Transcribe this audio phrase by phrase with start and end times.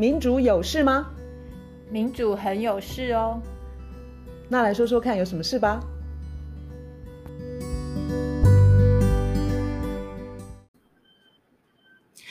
[0.00, 1.10] 民主有事吗？
[1.90, 3.42] 民主很有事哦。
[4.48, 5.80] 那来说说看，有什么事吧？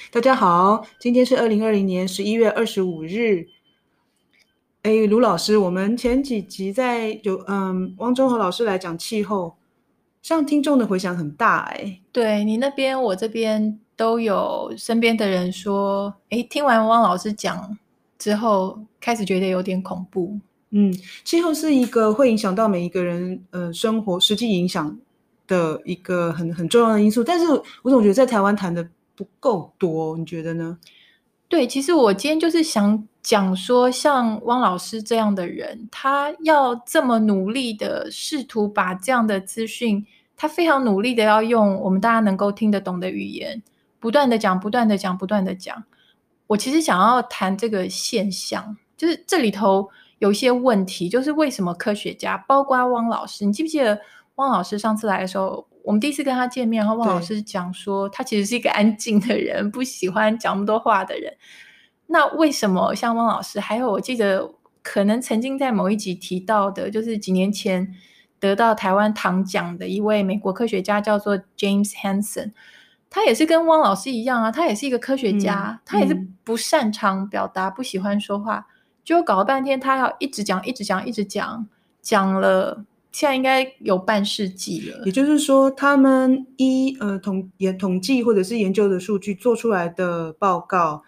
[0.09, 3.48] 大家好，今天是二零二零年十一月二十五日。
[4.84, 9.57] 哎，卢老师，我们前几集在有嗯，汪中和老师来讲气候，
[10.21, 11.99] 像听众的回响很大哎。
[12.13, 17.78] 对，你那边，我这边都有身边的人说，哎，听完汪老师讲
[18.18, 20.39] 之后，开始觉得有点恐怖。
[20.70, 24.97] 嗯，气候是一个会影响到每一个人呃生活实际影响
[25.47, 27.46] 的一个很很重要的因素，但是
[27.82, 30.78] 我总觉得在台湾谈的不够多，你觉得呢？
[31.50, 43.64] 对，其实我今天就是想讲说，像汪老师这样的人，他要这么努力的试图把这样的资讯，他非常努力的要用我们大家能够听得懂的语言，
[44.00, 45.83] 不断的讲，不断的讲，不断的讲。
[46.47, 54.00] 我其实想要谈这个现象，就是这里头有一些问题，就是为什么科学家，包括汪老师，你记不记得
[54.36, 55.68] 汪老师上次来的时候？
[55.84, 61.34] 我们第一次跟他见面，然后汪老师讲说，他其实是一个安静的人，不喜欢讲那么多话的人。
[62.08, 64.52] 那为什么像汪老师，还有我记得
[64.84, 67.95] 可能曾经在某一集提到的，就是几年前
[68.38, 72.52] 得到台湾糖奖的一位美国科学家，叫做 James Hansen，
[73.09, 78.67] 他也是跟汪老师一样啊，他也是一个科学家，嗯、他也是不擅长表达，不喜欢说话，
[79.03, 81.67] 就搞了半天，他要一直讲，一直讲，一直讲，
[82.02, 82.85] 讲了。
[83.09, 91.02] 现在应该有半世纪了，也就是说，他们依呃统也统计或者是研究的数据做出来的报告，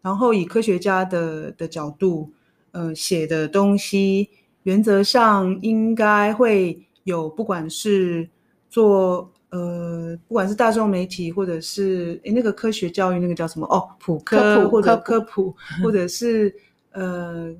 [0.00, 2.30] 然后以科学家的的角度
[2.70, 4.28] 呃写的东西，
[4.62, 8.30] 原则上应该会有，不管是
[8.70, 16.54] 做呃不管是大众媒体或者是诶那个科学教育那个叫什么哦普科，科普或者科普，科普或者是
[16.92, 17.54] 呃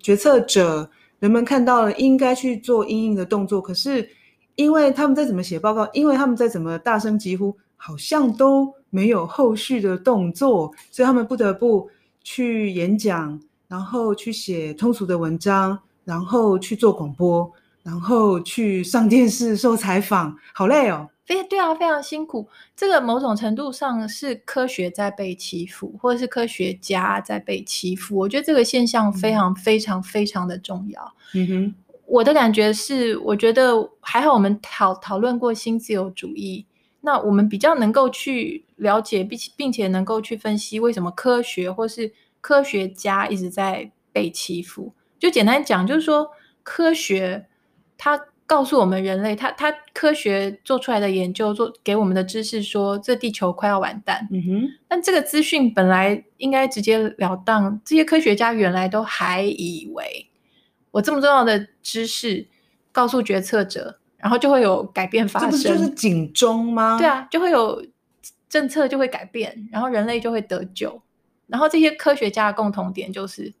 [0.00, 0.90] 决策者。
[1.20, 4.08] 人们看到了，应该去做因应的动作，可是
[4.54, 11.90] 因为他们再怎么写报告，因为他们再怎么大声疾呼，好像都没有后续的动作，所以他们不得不
[12.22, 17.52] 去演讲，然后去写通俗的文章，然后去做广播，
[17.82, 21.06] 然后去上电视受采访，好累哦。
[21.30, 22.48] 非对啊，非常辛苦。
[22.74, 28.16] 这个某种程度上是科学在被欺负，或者是科学家在被欺负。
[28.16, 31.14] 我觉得这个现象非常非常非常的重要。
[31.34, 31.74] 嗯哼，
[32.06, 36.66] 我的感觉是，我觉得还好，我们讨讨论过新自由主义，
[37.00, 44.92] 那我们比较能够去了解，并并且能够去分析为什么科学或是科学家一直在被欺负。
[45.16, 46.28] 就简单讲，就是说
[46.64, 47.46] 科学
[47.96, 48.20] 它。
[48.50, 54.26] 告诉我们人类，他他科学做出来的研究，做给我们的知识说，这地球快要完蛋。
[54.32, 60.28] 嗯哼，但这个资讯本来应该直截了当，这些科学家原来都还以为，
[60.90, 62.44] 我这么重要的知识
[62.90, 65.52] 告诉决策者，然后就会有改变发生。
[65.52, 66.98] 这不就是警钟吗？
[66.98, 67.86] 对啊，就会有
[68.48, 71.00] 政策就会改变，然后人类就会得救。
[71.46, 73.54] 然后这些科学家的共同点就是，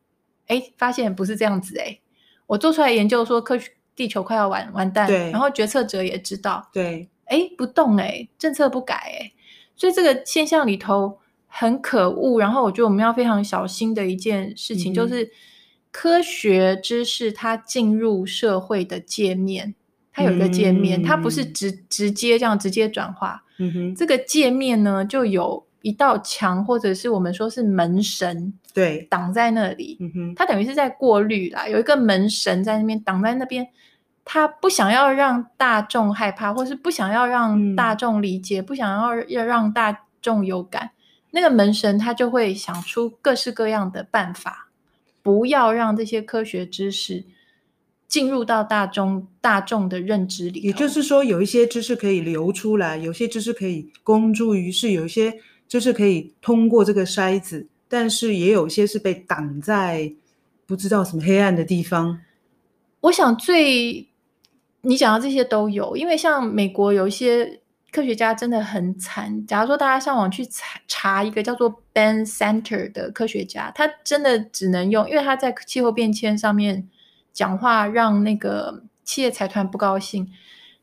[0.48, 2.00] 哎，发现不是这样子哎，
[2.48, 3.70] 我做出来研究说科学。
[3.94, 9.32] 地球快要完完蛋，对，然后决策者也知道，对，哎，不动哎，政策不改哎，
[9.76, 12.40] 所以这个现象里头很可恶。
[12.40, 15.30] 然后我觉得我们要非常小心的一件事情，嗯、就是
[15.90, 19.74] 科学知识它进入社会的界面，
[20.12, 23.44] 它有一个界面，嗯、它不是直直接这样直接转化。
[23.58, 29.96] 嗯哼，这个界面呢，就有一道墙，或者是我们说是门神，对，挡在那里。
[30.00, 33.66] 嗯哼，它等于是在过滤啦，有一个门神在那边挡在那边。
[34.22, 40.90] 他不想要让大众害怕，或是不想要让大众理解，嗯、不想要要让大众有感，
[41.32, 44.68] 那个门神他就会想出各式各样的办法，
[45.20, 47.24] 不要让这些科学知识
[48.06, 50.60] 进入到大众大众的认知里。
[50.60, 55.34] 也就是说，有一些知识可以流出来，有些知识可以公诸于世，有一些
[55.70, 60.12] 就是可以通过这个筛子，但是也有些是被挡在
[60.66, 62.20] 不知道什么黑暗的地方。
[63.00, 64.06] 我想最。
[64.82, 67.60] 你讲到这些都有，因为像美国有一些
[67.92, 69.46] 科学家真的很惨。
[69.46, 76.88] 假如说大家上网去查查一个叫做 Ben Center 的科学家，他真的只能用，因为他在气候变迁上面
[77.30, 80.32] 讲话，让那个企业财团不高兴。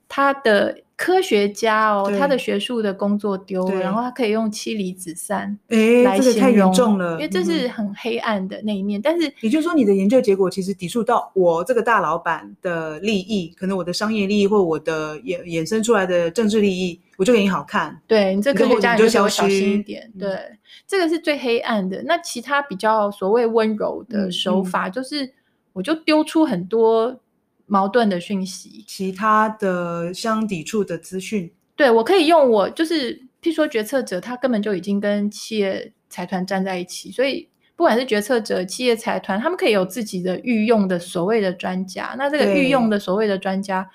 [0.07, 8.99] 他的科学家哦，他的学术的工作丢了，然后他可以用妻离子散哎，来这个太，严重了，因为这是很黑暗的那一面。
[8.99, 18.01] 嗯、但是也就是说，你的研究结果其实抵触到我这个大老板的利益，可能我的商业利益或我的衍衍生出来的政治利益，我就给你好看。
[18.07, 20.11] 对你这科学家你就要小心一点。
[20.15, 20.39] 嗯、对，
[20.87, 22.01] 这个是最黑暗的。
[22.07, 25.31] 那其他比较所谓温柔的手法，就是
[25.73, 27.15] 我就丢出很多
[27.67, 31.51] 矛盾的讯息，其他的相抵触的资讯。
[31.75, 42.15] 对，我可以用我就是，譬如说决策者，他根本就已经跟企业财团站在一起，所以不管是决策者、企业财团，他们可以有自己的御用的所谓的专家。
[42.17, 43.87] 那这个御用的所谓的专家，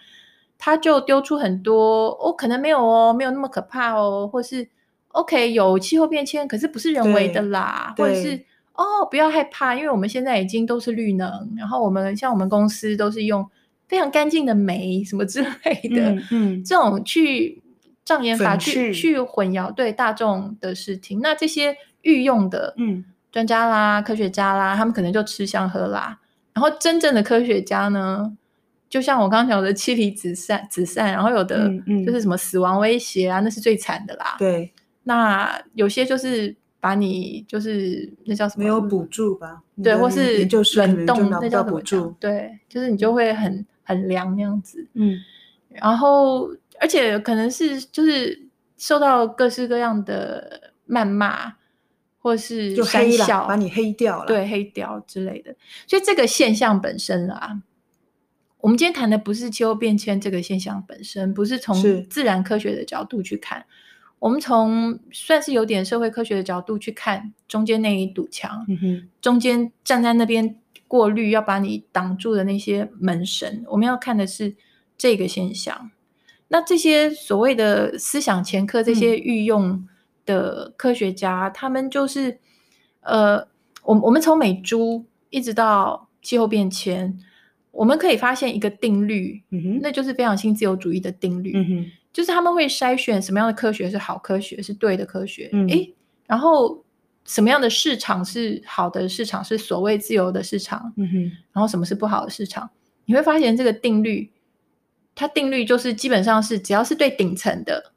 [0.57, 4.69] 他就丢出很多哦，可能没有哦，没有那么可怕哦，或是
[5.09, 8.45] OK 有气候变迁，可是不是人为的啦，或者是
[8.75, 13.45] 哦不要害怕，因为我们现在已经都是绿能，然后我们像我们公司都是用
[13.93, 17.61] 非常干净的煤什么之类的，嗯，嗯这种去。
[18.05, 26.19] 障眼法去去去混淆对大众的视听，那这些御用的嗯专家啦、嗯、科学家啦，他们可能就吃香喝辣。
[26.53, 28.37] 然后真正的科学家呢，
[28.91, 31.71] 就像我刚刚讲的妻离子散子散，然后有的
[32.05, 34.35] 就是什么死亡威胁啊，嗯嗯、那是最惨的啦。
[34.37, 34.73] 对，
[35.05, 38.65] 那有些就是把你就是那叫什么？
[38.65, 39.63] 没有补助吧？
[39.81, 40.45] 对，或是
[40.75, 42.13] 冷冻那叫补助。
[42.19, 44.87] 对，就是你就会很很凉那样子。
[44.95, 45.19] 嗯，
[45.69, 46.51] 然后。
[46.81, 51.53] 而且可能是就是受到各式各样的谩骂，
[52.19, 55.55] 或是就黑了，把你黑掉了，对，黑掉之类的。
[55.87, 57.63] 所以这个现象本身啊，
[58.59, 61.77] 我们今天谈的不是气候变迁这个现象本身，不是从
[62.09, 63.65] 自然科学的角度去看，
[64.19, 70.57] 我们从算是有点社会科学的角度去看中间那一堵墙，嗯哼，中间站在那边
[70.93, 74.55] 过滤要把你挡住的那些门神，我们要看的是
[74.99, 75.91] 这个现象。
[76.49, 79.89] 那这些所谓的思想前科，这些御用
[80.27, 82.39] 的科学家，嗯、他们就是，
[83.01, 83.39] 呃，
[83.85, 87.19] 我我们从美猪一直到气候变迁，
[87.71, 95.95] 我们可以发现一个定律，嗯，那就是非常新自由主义的定律，嗯，就是他们会筛选什么样的科学是好科学，是对的科学，嗯，诶，
[96.27, 96.85] 然后
[97.25, 101.23] 什么样的市场是好的市场，是所谓自由的市场，嗯哼，
[101.53, 102.71] 然后什么是不好的市场，
[103.05, 104.31] 你会发现这个定律。
[105.15, 107.93] 它定律就是基本上是只要是对顶层的、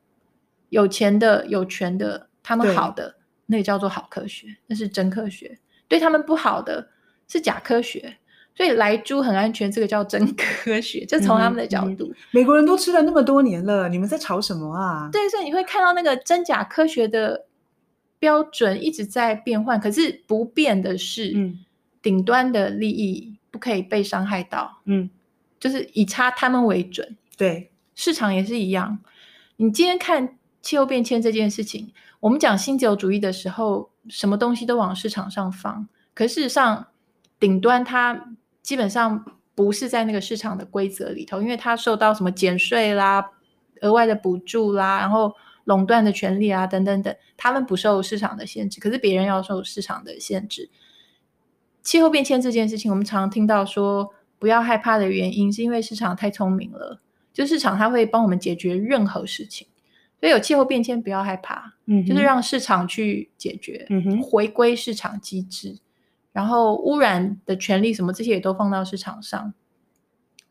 [0.67, 5.47] 有钱的、有权的，他们好的，那个叫做好科学，那是真科学；
[5.87, 6.89] 对他们不好的
[7.29, 8.17] 是假科学。
[8.53, 12.13] 所以莱猪很安全，这个叫真科学，就从他们的角度。
[12.31, 15.09] 美国人都吃了那么多年了，你们在吵什么啊？
[15.09, 17.45] 对，所以你会看到那个真假科学的
[18.19, 21.59] 标准一直在变换，可是不变的是，嗯，
[22.01, 25.09] 顶端的利益不可以被伤害到，嗯。
[25.57, 28.99] 就是以差他们为准，对，市场也是一样。
[29.55, 36.85] 你今天看气候变迁这件事情，我们讲新自由主义的时候，什么东西都往市场上放，可事实上
[37.39, 39.25] 顶端它基本上
[39.55, 43.25] 不是在那个市场的规则里头，因为它受到什么减税啦、
[43.81, 45.33] 额外的补助啦，然后
[45.65, 50.69] 垄断的权利啊等等等，他们不受市场的限制，可是别人要受市场的限制。
[51.83, 54.13] 气候变迁这件事情，我们常常听到说。
[54.37, 56.99] 不要害怕的原因，是因为市场太聪明了。
[57.33, 59.65] 就市场它会帮我们解决任何事情，
[60.19, 65.79] 所以有气候变迁不要害怕，嗯，就是让市场去解决，嗯哼，回归市场机制，
[66.33, 69.53] 然后污染的权利什么这些也都放到市场上。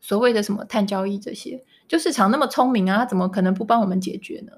[0.01, 4.51] 所谓的什么碳交易这些，就市场那么聪明啊，它怎么可能不帮我们解决呢？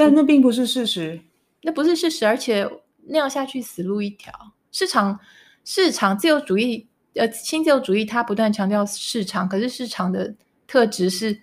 [0.00, 1.20] 但那并不是事实，
[1.62, 2.68] 那不是事实，而且
[3.06, 4.32] 那样下去死路一条。
[4.72, 5.20] 市场
[5.64, 6.86] 市场自由主义。
[7.14, 10.32] 呃，新自由主义它不断强调市场，可是市场的
[10.68, 11.40] 特质是，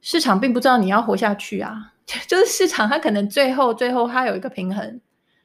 [0.00, 1.92] 市场并不知道你要活下去啊，
[2.28, 5.00] 就是市场它可能最后最后它有一个平衡，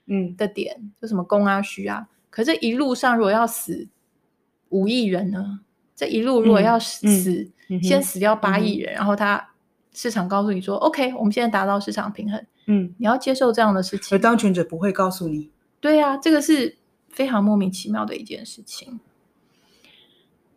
[0.06, 0.36] 嗯。
[0.38, 3.88] 的点，嗯、就什么供啊需啊，可这一路上如果要死
[4.70, 5.62] 五亿人呢，
[5.96, 7.08] 这一路如果要死，
[7.70, 9.50] 嗯嗯、先死掉八亿人，嗯、然后它
[9.94, 16.78] 市场告诉你说、嗯、，OK，我们现在达到市场平衡，嗯，你要接受这样的事情，而当权者不会告诉你，对啊，这个是
[17.10, 19.00] 非常莫名其妙的一件事情。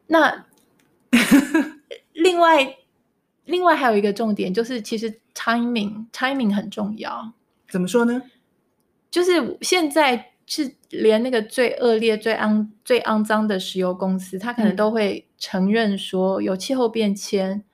[0.07, 0.47] 那
[2.13, 2.77] 另外，
[3.45, 7.33] 另外还有一个重点就是，其实 timing timing 很重要。
[7.69, 8.23] 怎么说呢？
[9.11, 17.65] 就是现在是连那个最恶劣、最肮、最肮脏的石油公司，他可能都会承认说有气候变迁，嗯、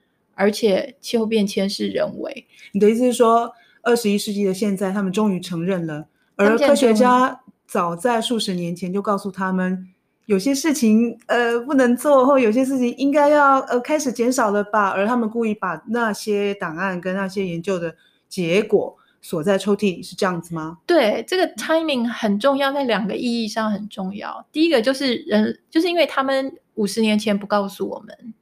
[0.40, 2.46] 而且气候变迁是人为。
[2.72, 6.06] 你的意思是说，二十一世纪的现在，他们终于承认了，
[6.36, 9.86] 而科学家早在数十年前就告诉他们。
[10.26, 17.96] 有些事情呃不能做，或有些事情应该要呃开始减少了吧，而他们故意把那些档案跟那些研究的
[18.28, 20.78] 结果锁在抽屉里，是这样子吗？
[20.86, 24.46] 对，这个 timing 很重要，在两个意义上很重要。
[24.52, 28.32] 第一个就是人，就是因为他们五十年前不告诉我们，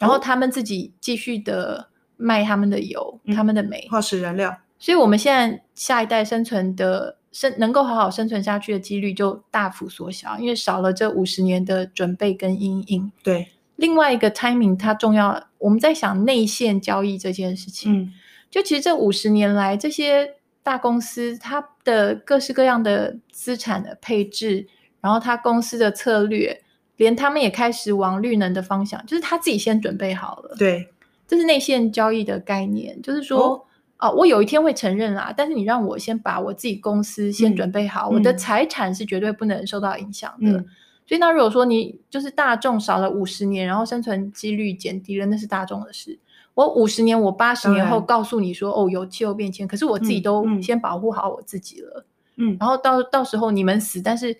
[0.00, 7.18] 然后他们自己继续的卖他们的油、嗯、他们的煤、化石燃料，所以我们现在下一代生存的。
[7.32, 13.12] 生能够好好生存下去的几率就大幅缩小，因为少了这五十年的准备跟阴影。
[13.22, 18.02] 对，另外一个 timing 它重要，我们在想内线交易这件事情。
[18.02, 18.12] 嗯，
[18.50, 24.66] 就其实这五十年来，这些大公司它的各式各样的资产的配置，
[25.00, 26.60] 然后它公司的策略，
[27.00, 30.54] 连他们也开始往绿能的方向，就是他自己先准备好了。
[30.56, 30.88] 对，
[31.26, 33.38] 这是内线交易的概念，就是说。
[33.40, 33.62] 哦
[34.02, 40.52] 哦，我有一天会承认啦，但是你让我先把我自己公司先准备好，嗯、我的财产是绝对不能受到影响的。
[40.52, 40.66] 嗯、
[41.06, 46.18] 所以那如果说你就是大众少了五十年，然后生存几率减低了，那是大众的事。
[46.54, 52.06] 我五十年，我八十年后告诉你说，哦，有气候变迁，可是我自己都先保护好我自己了。
[52.36, 54.34] 嗯，然后到到时候你们死，但是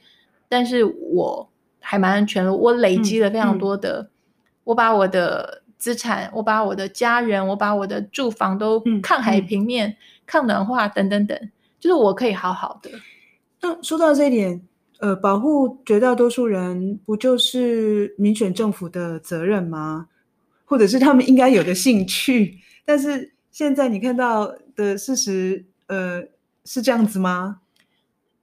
[0.48, 1.46] 但是我
[1.90, 4.10] 还蛮安全的，我累积了非常多的，嗯嗯、
[4.64, 5.58] 我把我的。
[5.80, 12.90] 资产，我把我的家人，我把我的住房都抗海平面、抗暖化等等等，就是我可以好好的。
[13.62, 14.60] 那说到这一点，
[14.98, 20.08] 呃，保护绝大多数人，不就是民选政府的责任吗？
[20.66, 22.58] 或者是他们应该有的兴趣？
[22.84, 26.22] 但是现在你看到的事实，呃，
[26.66, 27.59] 是这样子吗？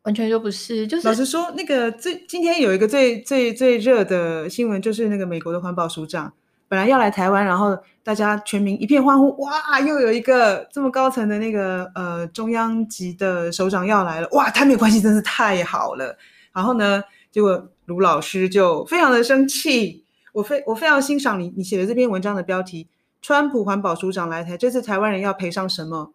[0.07, 0.87] 完全就不是。
[0.87, 6.31] 就是老实说，那个最今天有一个最最最热的新闻，就是那个美国的环保署长。
[6.69, 16.17] 本来要来台湾，然后大家全民一片欢呼，哇，又有一个这么高层的那个呃中央级的首长要来了，哇，台美关系真是太好了。
[16.53, 22.87] 然后呢，结果卢老师就非常的生气，我非我非常欣赏你你写的这篇文章的标题：
[23.21, 26.13] 川普环保署长来台，这次台湾人要赔上什么？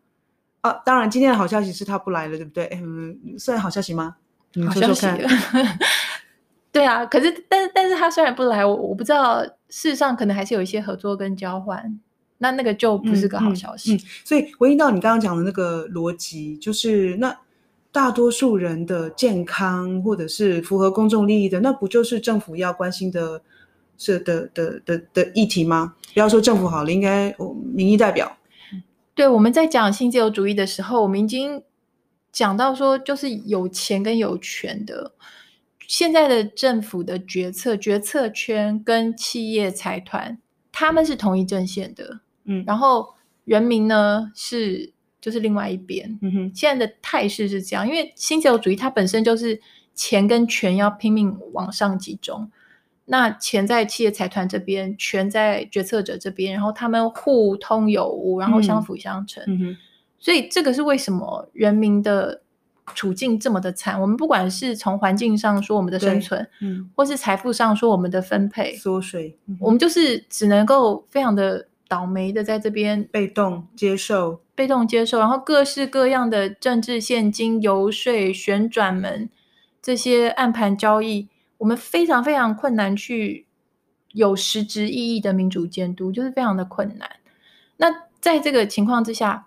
[0.62, 2.66] 啊，当然今天的好消息是他不来了，对不对？
[2.82, 4.16] 嗯，算好消息吗？
[4.66, 5.06] 好消息。
[6.72, 12.00] 对啊，可是但是但是他虽然不来，我我不知道，事实上可能还是有一些合作跟交换，
[12.38, 13.94] 那那个就不是个好消息。
[13.94, 17.36] 嗯嗯嗯、所以回应到你刚刚讲的那个逻辑，就是那
[17.90, 23.42] 大多数人的健康或者是符合公众利益的，那不就是政府要关心的
[23.98, 25.94] 是的的的的，的议题吗？
[26.14, 27.34] 不要说政府好了，应该
[27.74, 28.34] 民意代表。
[29.14, 31.62] 对，我们在讲新自由主义的时候，我们已经
[32.32, 35.12] 讲到说，就是有钱跟有权的。
[35.86, 40.38] 现在的政府的决策决策圈跟企业财团，
[40.70, 43.14] 他们是同一阵线的，嗯，然后
[43.44, 44.90] 人民呢是
[45.20, 49.60] 就是另外一边，嗯哼，现在的态势是这样，因为新自由主义它本身就是
[49.94, 52.50] 钱跟权要拼命往上集中，
[53.04, 59.76] 那钱在企业财团这边，权在决策者这边，然后他们互通有无，然后相辅相成，嗯哼，
[60.18, 62.42] 所以这个是为什么人民的。
[62.96, 79.30] 处境这么的惨，我们不管是从环境上说我们的生存，嗯，或是财富上说我们的分配缩水，嗯、我们就是只能够非常的倒霉的在这边被动接受，被动接受，然后各式各样的政治献金、游说、旋转门
[79.80, 81.28] 这些暗盘交易，
[81.62, 83.46] 我们非常非常困难去
[84.12, 87.08] 有实质意义的民主监督，就是非常的困难。
[87.76, 87.86] 那
[88.20, 89.46] 在这个情况之下。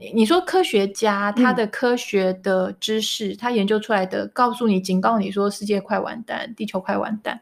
[0.00, 7.40] 你你说科学家他的科学的知识，嗯、他研究出来的，告诉你，警告你说世界快完蛋，地球快完蛋。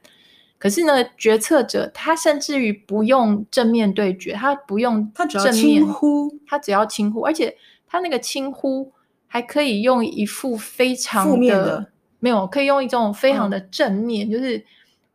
[0.57, 7.55] 可是呢，决策者他甚至于不用正面对决，他不用他只要轻呼，他只要轻呼，而且
[7.87, 8.91] 他那个轻呼
[9.27, 11.87] 还可以用一副非常的，负面的
[12.19, 14.65] 没有，可以用一种非常的正面，嗯、就是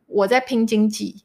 [0.06, 1.22] 我在拼经济。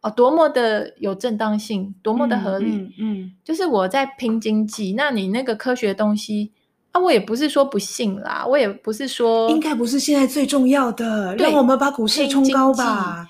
[0.00, 6.52] 哦，多么的有正当性，多么的合理，嗯，就是我在拼经济，那你那个科学东西
[6.92, 13.26] 啊，我也不是说不信啦，我也不是说，应该不是现在最重要的，对让我们把股市冲高吧。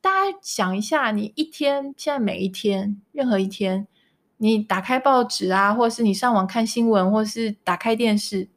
[0.00, 3.86] 大家想一下，你一天，现在每一天，任何一天，
[4.38, 8.48] 你打开报纸啊，或是你上网看新闻，或是打开电视，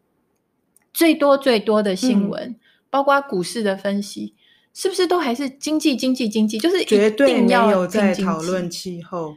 [0.94, 2.56] 最多最多的新闻，嗯、
[2.90, 4.34] 包括股市的分析。
[4.74, 6.60] 是不是都还是经济经济经济？
[6.60, 9.36] 就是绝对没有在讨论气候。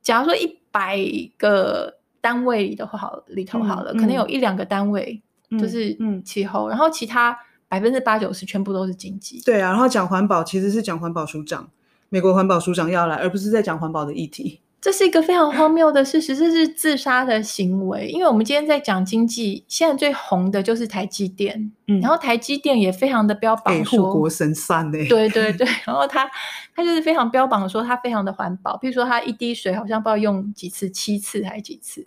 [0.00, 0.98] 假如说一百
[1.36, 5.20] 个单位里的话，好里头好了，嗯、可能有一两个单位
[5.60, 5.94] 就是
[6.24, 7.36] 气候，嗯嗯、然后其他
[7.68, 9.42] 百分之八九十全部都是经济。
[9.44, 11.68] 对啊，然后讲环保其实是讲环保署长，
[12.08, 14.62] 美国环保署长要来，而不是在讲环保的议题。
[14.78, 18.06] 这是一个非常荒谬的事实，这是自杀的行为。
[18.08, 26.30] 因为我们今天在讲经济，现在最红的就是台积电，嗯，然后台积电也非常的标榜说护国神山呢，对对对， 然后他
[26.74, 32.06] 他就是非常标榜说他非常的环保，比如说他一滴水好像不知道用几次，七次还是几次。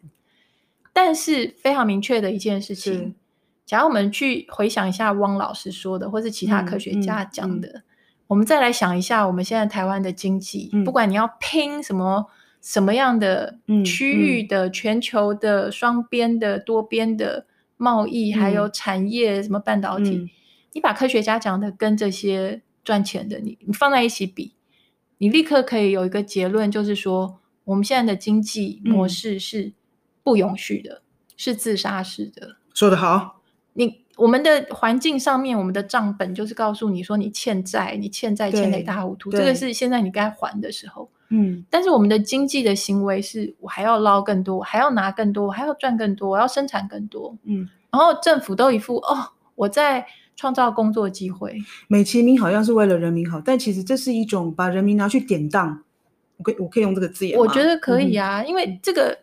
[0.93, 3.13] 但是非常明确的一件事情，
[3.65, 7.83] 假如我们去回想一下汪老师说的，或是其他科学家讲的，嗯嗯嗯、
[8.27, 12.27] 我们再来想一下我们现在台湾的经济，嗯、不管你要拼什么。
[12.61, 17.45] 什么样的区域的、嗯嗯、全球的双边的多边的
[17.77, 20.29] 贸易，嗯、还有产业什么半导体，嗯、
[20.73, 24.55] 你把科学家讲的跟这些赚钱的你你放在一起比，
[25.19, 29.73] 你立刻可以有一个结论，就是说我们现在的经济模式是
[30.21, 31.01] 不永续的，嗯、
[31.37, 32.57] 是自杀式的。
[32.73, 33.41] 说得好，
[33.73, 41.09] 你我们的环境上面，我们的账本就是告诉你说你欠债，你欠债欠得一塌糊涂，这个是现在你该还的时候。
[41.29, 47.37] 嗯，但是我们的经济的行为是，我还要捞更多，我还要拿更多，我还要赚更多，我要生产更多。
[47.43, 50.05] 嗯，然后政府都一副哦，我在
[50.35, 51.55] 创造工作机会，
[51.87, 55.83] 美其名好像是为了人民好，但其实这是一种把人民拿去典当。
[56.37, 57.43] 我可以，我可以用这个字眼吗？
[57.43, 59.19] 我觉得可以啊，嗯、因为这个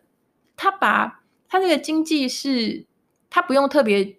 [0.57, 2.85] 他把他这个经济是，
[3.31, 4.17] 他不用特别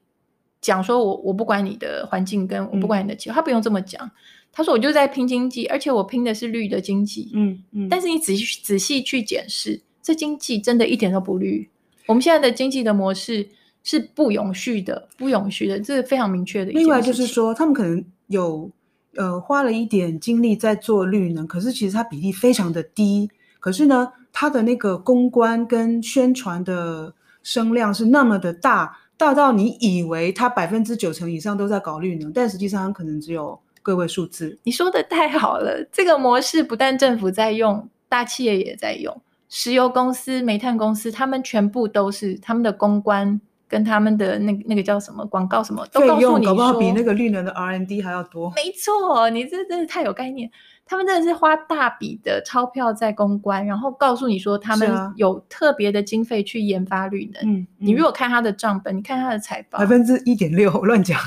[0.60, 4.10] 讲说我我不管你的环境，跟我不管你的气候，嗯、他不用这么讲。
[4.57, 7.29] 他说：“我就在拼经济，而且我拼的是绿的经济。
[7.35, 11.69] 嗯嗯，但是你仔细仔细去检视，这经济真的一点都不绿。
[12.07, 13.47] 我们现在的经济的模式
[13.83, 16.71] 是不永续的，不永续的，这是非常明确的。
[16.71, 18.67] 另外就是说，他们可能有
[19.13, 23.29] 呃花了一点精力在做绿能，可是其实它比例非常的低。
[23.59, 33.59] 可是呢，它的那个公关跟宣传的声量是那么的大，大到你以为它百分之九成以上都在搞绿能，但实际上它可能只有。”
[33.91, 35.84] 个位数字，你说的太好了。
[35.91, 39.22] 这个模式不但政府在用，大企业也在用。
[39.50, 48.51] 石油公司、煤炭公司，他们全部都是他们的公关跟他们的那那个叫什么广告什么，都告诉你说，搞不好比那个绿能的 R N D 还要多。
[48.56, 50.51] 没错，你这真是太有概念。
[50.89, 57.44] 他们真的是花大笔的钞票在公关，然后告诉你说他们有特别的经费去研发绿能。
[57.44, 61.20] 嗯，你如果看他的账本，你看他的财报，百分之一点六， 乱讲。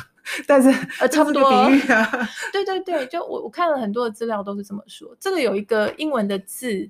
[0.46, 0.68] 但是
[1.00, 5.14] 呃，差不多，比喻啊对对对，就我我看了很多的资料都是这么说。
[5.18, 6.88] 这个有一个英文的字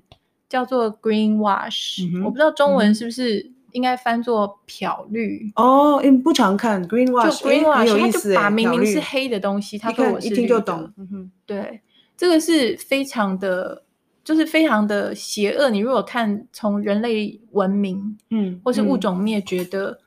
[0.49, 5.99] 叫做 greenwash，、嗯、我不知道中文是不是应该翻作漂绿哦。
[6.03, 10.91] 嗯，不常看 greenwash，就 greenwash，它就把明明是黑的东西，他说我一听就懂。
[10.97, 11.81] 嗯哼，对，
[12.17, 13.83] 这个是非常的，
[14.23, 15.69] 就是非常的邪恶。
[15.69, 19.99] 你如果看从人类文明，嗯，或是物种灭绝的，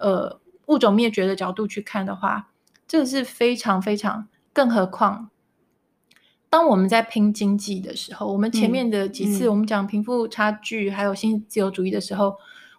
[0.00, 2.48] 嗯、呃，物种灭绝的角度去看的话。
[2.86, 5.30] 这个是非常非常，更何况，
[6.48, 12.36] 当我们在拼经济的时候，我们前面的几次我们讲贫富差距，还有新自由主义的时候，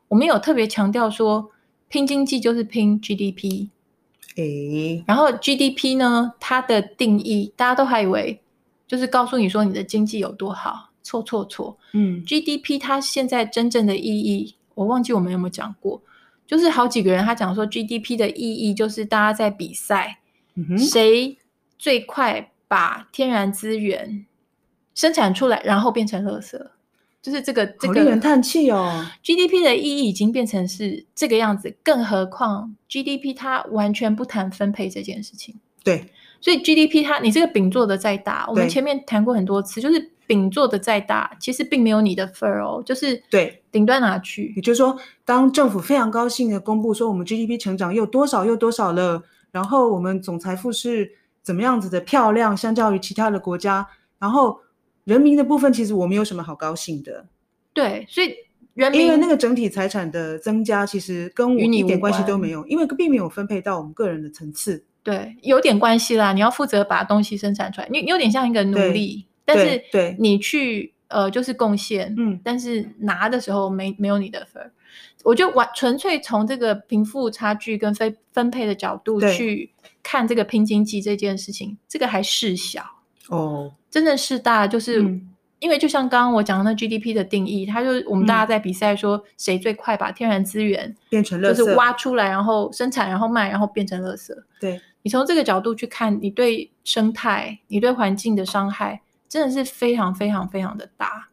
[0.08, 1.52] 我们有特别强调说，
[1.90, 3.68] 拼经济就是拼 GDP。
[4.38, 8.40] 诶，然后 GDP 呢，它的定义大家都还以为
[8.88, 11.78] 就是告诉你说你的经济有多好，错错错。
[11.94, 16.02] 嗯，GDP 它现在真正的意义，我忘记我们有没有讲过。
[16.48, 20.20] 就是好几个人，他讲说 GDP 的意义就是大家在比赛，
[20.56, 21.38] 嗯、哼谁
[21.78, 24.26] 最快把天然资源
[24.96, 26.58] 生产出来，然后变成垃圾，
[27.22, 29.06] 就是这个这个令人叹气哦。
[29.22, 35.60] GDP 的意义已经变成是这个样子，更何况 GDP 它完全不谈分配这件事情。
[35.84, 36.06] 对，
[36.40, 40.12] 所以 GDP 它你这个饼做的再大，我们前面谈过很多次，就是。
[40.28, 44.54] 饼做的再大，其实并没有你的份儿哦，就是对顶端拿去。
[44.56, 51.12] 也就是说，当政府非常高兴的公布说我们 GDP 成长又多少又多少了，然后我们总财富是
[51.44, 53.88] 怎么样子的漂亮，相较于其他的国家，
[54.18, 54.60] 然后
[55.04, 57.28] 人民的部分其实我们有什么好高兴的。
[57.74, 58.34] 对，所以
[58.74, 64.84] 人民因为那个整体财产的增加，其实跟我一点关系都没有，因为并没有分配到我们个人的层次。
[65.04, 69.26] 对，有点关系啦，你要负责把东西生产出来，你有点像一个奴隶。
[69.46, 74.72] 但是，对你去呃，就是贡献，嗯，但是拿的时候没没有你的份儿，
[75.24, 79.72] 我就完纯粹从这个贫富差距跟分分配的角度去
[80.04, 82.84] 看这个拼经济这件事情，这个还事小
[83.30, 94.34] 哦，真的事大，就是、嗯、因为就像刚刚我讲的那 GDP 的定义，它就是我们大家在比赛说谁最快把天然资源变成垃圾，就是挖出来，然后生产，然后卖，然后变成垃圾。
[94.60, 99.02] 对，你从这个角度去看，你对生态、你对环境的伤害。
[99.30, 101.30] 真的是非常非常非常的大，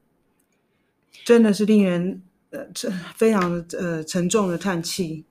[1.25, 2.67] 真的是令人呃
[3.15, 5.25] 非常呃沉重的叹气。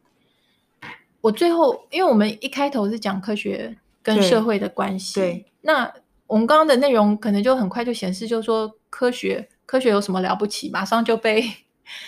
[1.22, 5.94] 我最后，因为我们一开头是讲科学跟社会的关系，对，对，那
[6.28, 10.70] 我们刚刚的内容可能就很快就显示，就是说科学科学有什么了不起？
[10.70, 11.44] 马上就被，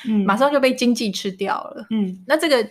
[0.06, 1.86] 嗯，马上就被经济吃掉了。
[1.92, 2.70] 嗯，那这个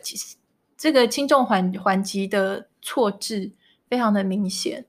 [0.76, 3.52] 这个轻重缓缓急的错置
[3.88, 4.84] 非常的明显。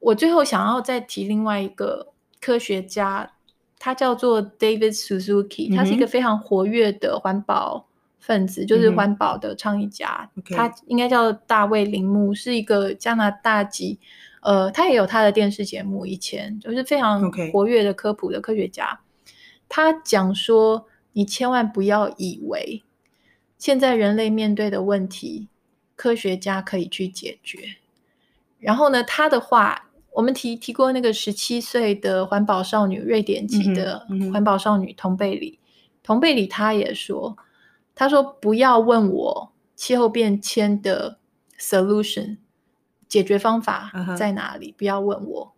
[0.00, 3.32] 我最后想要再提另外一个科学家，
[3.78, 7.86] 他叫做 David Suzuki，他是一个非常活跃的环保
[8.18, 10.30] 分子，嗯、就是环保的倡议家。
[10.36, 10.54] Okay.
[10.54, 13.98] 他应该叫大卫铃木，是一个加拿大籍，
[14.42, 18.86] 呃，他也有他的电视节目，以前就是非常活跃的科普的科学家。
[18.86, 19.32] Okay.
[19.68, 22.82] 他讲说，你千万不要以为
[23.58, 25.48] 现在人类面对的问题，
[25.96, 27.76] 科学家可以去解决。
[28.58, 29.84] 然后呢，他的话。
[30.18, 35.60] 我们提提过那个十七岁的环保少女，瑞典籍的环保少女同贝里，
[36.02, 37.36] 同贝里她也说，
[37.94, 41.20] 她说不要问我气候变迁的
[41.56, 42.38] solution
[43.06, 44.76] 解决方法在哪里，uh huh.
[44.76, 45.52] 不要问我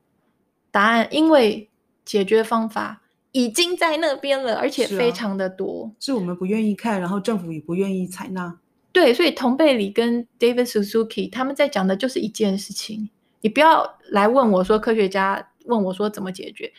[0.70, 1.70] 答案，因为
[2.05, 3.01] 解决方法
[3.33, 8.59] 已经在那边了，而且非常的多，是，啊，是我们不愿意看，然后政府也不愿意采纳。
[8.92, 13.09] 对，所以同贝里跟 David Suzuki 他们在讲的就是一件事情。
[13.42, 16.72] 你不要来问我说，科学家问我说怎么解决？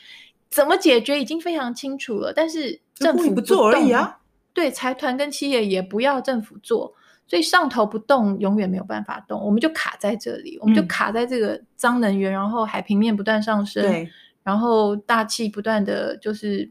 [0.49, 4.19] 怎么解决已经非常清楚了，但是政府不，不做而已啊。
[4.53, 6.93] 对，财团跟企业也不要政府做，
[7.25, 14.05] 所以上头不动，永远没有办法动，我们就卡在这里，我们就卡在这个脏能源，嗯、然后海平面不断上升，
[14.43, 16.69] 然后大气不断的就是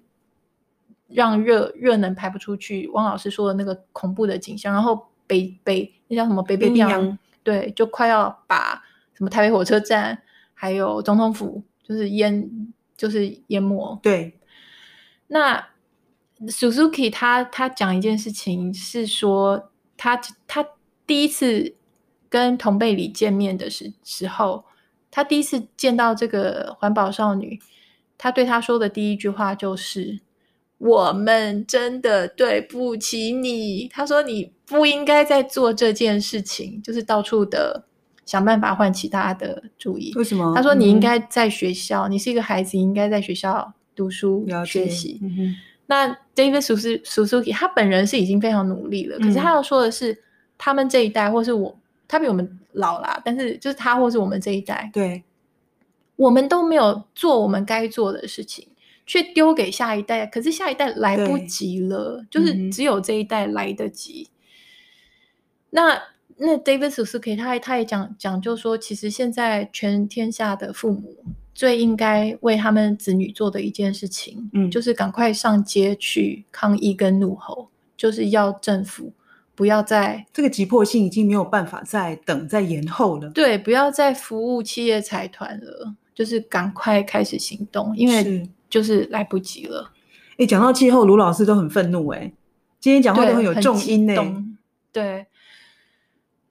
[1.09, 2.87] 让热热能排不出去。
[2.89, 8.83] 汪老师说的那个恐怖的景象，然后北北那叫什么北冰洋，对，就快要把。
[9.21, 10.23] 什么台北火车站，
[10.55, 14.01] 还有总统府，就是淹，就是淹没。
[14.03, 14.41] 对，
[15.27, 15.69] 那
[16.47, 20.67] Suzuki 他他讲一件事情，是说他他
[21.07, 21.75] 第一次
[22.31, 24.65] 跟同贝里见面的时时候，
[25.11, 27.61] 他第一次见到这个环保少女，
[28.17, 30.21] 他对她说的第一句话就是
[30.79, 37.85] ：“我们真的对不起你。”他说：“你不应该再做这件事情，就是到处的。”
[38.31, 40.13] 想办法唤起大家的注意。
[40.15, 40.55] 为什么？
[40.55, 45.19] 他说：“你应该在学校，嗯、你是一个孩子，你应该在学校读书学习。
[45.21, 50.17] 嗯”那 David Suzuki 他本人是已经非常努力了，嗯、可是他要说的是，
[50.57, 55.25] 他们这一代，或是我，他比我们老啦，但是就是他，或是我们这一代，对，
[56.15, 58.69] 我们都没有做我们该做的事情，
[59.07, 60.25] 却丢给下一代。
[60.25, 64.29] 可是下一代来不及了，就是只有这一代来得及。
[64.31, 64.39] 嗯、
[65.71, 66.03] 那。
[66.43, 71.15] 那 David Suzuki 他他也讲讲，就说其实现在全天下的父母
[71.55, 79.13] 最应该为他们子女做的一件事情，嗯，就是赶快上街去抗议跟怒吼，就是要政府
[79.55, 89.93] 不要再这个急迫性已经没有办法再等再延后了，对，不要再服务企业财团了，就是赶快开始行动，因为就是来不及了。
[90.39, 92.33] 哎，讲到气候，卢老师都很愤怒哎，
[92.81, 94.15] 今天讲话都很有重音呢，
[94.91, 95.27] 对。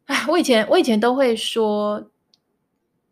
[0.10, 2.04] 哎，我以前我以前都会说，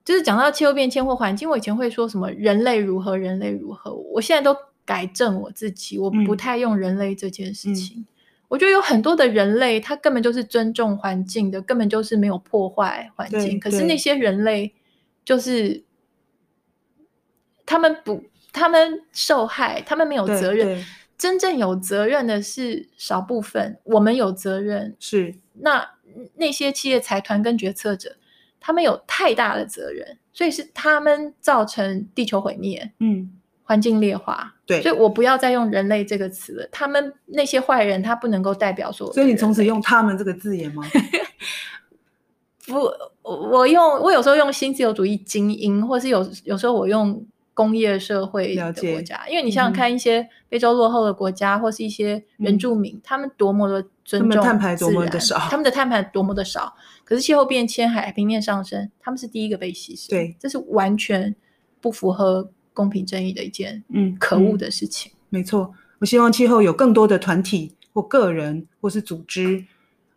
[0.03, 3.93] 就是讲到气候变迁或环境，我以前会说什么人类如何，人类如何。
[3.93, 7.99] 我现在都改正我自己，我不太用人类这件事情。
[7.99, 8.05] 嗯、
[8.47, 13.59] 我觉得有很多的人类，他根本就是尊重环境的，根本就是没有破坏环境。
[13.59, 14.73] 可是那些人类，
[15.23, 15.83] 就是
[17.63, 20.83] 他们不，他们受害，他们没有责任。
[21.15, 24.95] 真正有责任的是少部分，我们有责任。
[24.99, 25.96] 是那。
[26.35, 28.15] 那些企业财团跟决策者，
[28.59, 33.31] 他们有太大的责任，所以是他们造成地球毁灭，嗯，
[33.63, 34.55] 环境劣化。
[34.65, 36.67] 对，所以我不要再用人类这个词了。
[36.71, 39.11] 他们那些坏人，他不能够代表说。
[39.13, 40.83] 所以你从此用他们这个字眼吗？
[42.67, 47.25] 不，我用我有时候用新自由主义精英，或是有有时候我用。
[47.57, 56.75] 工业社会的国家，因为你想想看，一些非洲落后的国家，或是一些原住民，他们多么的他们碳排多么的少，他们的碳排多么的少。
[57.03, 60.09] 可是气候变迁、海平面上升，他们是第一个被牺牲。
[60.09, 61.35] 对，这是完全
[61.81, 65.11] 不符合公平正义的一件嗯可恶的事情。
[65.29, 69.65] 没错，我希望气候有更多的团体或个人或是组织，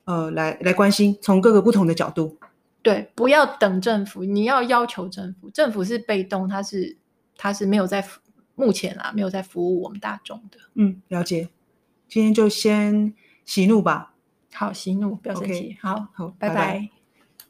[0.04, 2.36] 呃，来来关心，从各个不同的角度。
[2.82, 6.96] 对，不要等政府，你要要求政府，政府是被动，它是。
[7.42, 8.06] 它是没有在
[8.54, 10.58] 目前啊，没有在服务我们大众的。
[10.74, 11.48] 嗯，了解。
[12.06, 13.14] 今天就先
[13.50, 14.14] 息怒吧。
[14.52, 15.74] 好，息怒，不要生气。
[15.74, 15.76] Okay.
[15.82, 16.54] 好，好，拜拜。
[16.54, 16.99] 拜拜。